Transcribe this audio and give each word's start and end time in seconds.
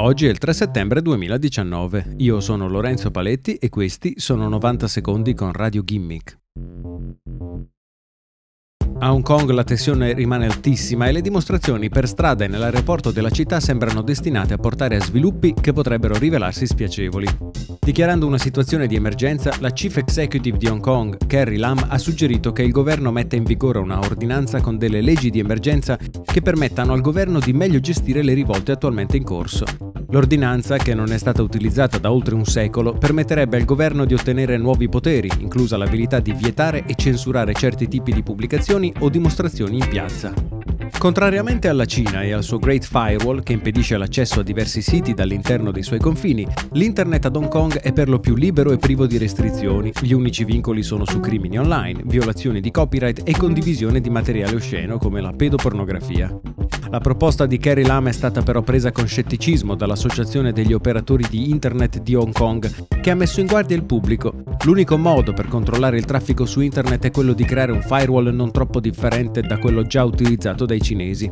Oggi 0.00 0.26
è 0.26 0.28
il 0.28 0.38
3 0.38 0.52
settembre 0.52 1.02
2019. 1.02 2.14
Io 2.18 2.38
sono 2.38 2.68
Lorenzo 2.68 3.10
Paletti 3.10 3.56
e 3.56 3.68
questi 3.68 4.14
sono 4.16 4.48
90 4.48 4.86
secondi 4.86 5.34
con 5.34 5.52
Radio 5.52 5.82
Gimmick. 5.82 6.38
A 9.00 9.12
Hong 9.12 9.22
Kong 9.22 9.50
la 9.50 9.62
tensione 9.64 10.12
rimane 10.12 10.46
altissima 10.46 11.06
e 11.06 11.12
le 11.12 11.20
dimostrazioni 11.20 11.88
per 11.88 12.08
strada 12.08 12.44
e 12.44 12.48
nell'aeroporto 12.48 13.12
della 13.12 13.30
città 13.30 13.60
sembrano 13.60 14.02
destinate 14.02 14.54
a 14.54 14.58
portare 14.58 14.96
a 14.96 15.00
sviluppi 15.00 15.54
che 15.54 15.72
potrebbero 15.72 16.16
rivelarsi 16.16 16.66
spiacevoli. 16.66 17.26
Dichiarando 17.80 18.26
una 18.26 18.38
situazione 18.38 18.86
di 18.86 18.96
emergenza, 18.96 19.52
la 19.60 19.70
Chief 19.70 19.96
Executive 19.96 20.58
di 20.58 20.66
Hong 20.66 20.80
Kong, 20.80 21.26
Carrie 21.26 21.58
Lam, 21.58 21.86
ha 21.88 21.98
suggerito 21.98 22.52
che 22.52 22.62
il 22.62 22.72
governo 22.72 23.12
metta 23.12 23.36
in 23.36 23.44
vigore 23.44 23.78
una 23.78 23.98
ordinanza 23.98 24.60
con 24.60 24.78
delle 24.78 25.00
leggi 25.00 25.30
di 25.30 25.38
emergenza 25.38 25.96
che 25.96 26.42
permettano 26.42 26.92
al 26.92 27.00
governo 27.00 27.38
di 27.38 27.52
meglio 27.52 27.78
gestire 27.78 28.22
le 28.22 28.34
rivolte 28.34 28.72
attualmente 28.72 29.16
in 29.16 29.24
corso. 29.24 29.87
L'ordinanza, 30.10 30.78
che 30.78 30.94
non 30.94 31.12
è 31.12 31.18
stata 31.18 31.42
utilizzata 31.42 31.98
da 31.98 32.10
oltre 32.10 32.34
un 32.34 32.46
secolo, 32.46 32.94
permetterebbe 32.94 33.58
al 33.58 33.66
governo 33.66 34.06
di 34.06 34.14
ottenere 34.14 34.56
nuovi 34.56 34.88
poteri, 34.88 35.30
inclusa 35.40 35.76
l'abilità 35.76 36.18
di 36.18 36.32
vietare 36.32 36.84
e 36.86 36.94
censurare 36.94 37.52
certi 37.52 37.88
tipi 37.88 38.14
di 38.14 38.22
pubblicazioni 38.22 38.90
o 39.00 39.10
dimostrazioni 39.10 39.76
in 39.76 39.86
piazza. 39.86 40.32
Contrariamente 40.98 41.68
alla 41.68 41.84
Cina 41.84 42.22
e 42.22 42.32
al 42.32 42.42
suo 42.42 42.58
Great 42.58 42.84
Firewall, 42.84 43.42
che 43.42 43.52
impedisce 43.52 43.98
l'accesso 43.98 44.40
a 44.40 44.42
diversi 44.42 44.80
siti 44.80 45.12
dall'interno 45.12 45.70
dei 45.70 45.82
suoi 45.82 45.98
confini, 45.98 46.46
l'internet 46.72 47.26
ad 47.26 47.36
Hong 47.36 47.48
Kong 47.48 47.78
è 47.78 47.92
per 47.92 48.08
lo 48.08 48.18
più 48.18 48.34
libero 48.34 48.72
e 48.72 48.78
privo 48.78 49.06
di 49.06 49.18
restrizioni. 49.18 49.92
Gli 50.00 50.12
unici 50.12 50.44
vincoli 50.44 50.82
sono 50.82 51.04
su 51.04 51.20
crimini 51.20 51.58
online, 51.58 52.00
violazioni 52.06 52.62
di 52.62 52.70
copyright 52.70 53.20
e 53.24 53.36
condivisione 53.36 54.00
di 54.00 54.08
materiale 54.08 54.56
osceno 54.56 54.96
come 54.96 55.20
la 55.20 55.32
pedopornografia. 55.32 56.57
La 56.90 57.00
proposta 57.00 57.44
di 57.44 57.58
Carrie 57.58 57.84
Lam 57.84 58.08
è 58.08 58.12
stata 58.12 58.40
però 58.40 58.62
presa 58.62 58.92
con 58.92 59.06
scetticismo 59.06 59.74
dall'Associazione 59.74 60.52
degli 60.52 60.72
operatori 60.72 61.26
di 61.28 61.50
Internet 61.50 62.00
di 62.00 62.14
Hong 62.14 62.32
Kong, 62.32 62.88
che 63.02 63.10
ha 63.10 63.14
messo 63.14 63.40
in 63.40 63.46
guardia 63.46 63.76
il 63.76 63.84
pubblico. 63.84 64.42
L'unico 64.64 64.96
modo 64.96 65.34
per 65.34 65.48
controllare 65.48 65.98
il 65.98 66.06
traffico 66.06 66.46
su 66.46 66.60
Internet 66.60 67.04
è 67.04 67.10
quello 67.10 67.34
di 67.34 67.44
creare 67.44 67.72
un 67.72 67.82
firewall 67.82 68.34
non 68.34 68.50
troppo 68.50 68.80
differente 68.80 69.42
da 69.42 69.58
quello 69.58 69.82
già 69.82 70.02
utilizzato 70.02 70.64
dai 70.64 70.80
cinesi. 70.80 71.30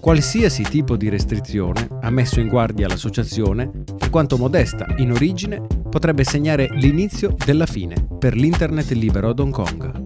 Qualsiasi 0.00 0.62
tipo 0.62 0.96
di 0.96 1.08
restrizione, 1.08 1.88
ha 2.00 2.10
messo 2.10 2.38
in 2.38 2.46
guardia 2.46 2.86
l'associazione, 2.86 3.70
per 3.98 4.08
quanto 4.08 4.36
modesta 4.36 4.86
in 4.98 5.10
origine, 5.10 5.66
potrebbe 5.90 6.22
segnare 6.22 6.68
l'inizio 6.74 7.34
della 7.44 7.66
fine 7.66 7.96
per 8.18 8.34
l'Internet 8.34 8.90
libero 8.92 9.30
ad 9.30 9.40
Hong 9.40 9.52
Kong. 9.52 10.01